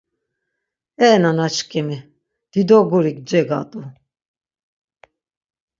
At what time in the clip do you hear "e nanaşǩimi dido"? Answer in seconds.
1.09-2.79